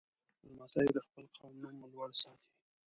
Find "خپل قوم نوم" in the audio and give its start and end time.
1.05-1.75